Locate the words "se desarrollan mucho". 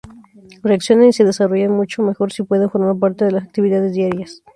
1.13-2.01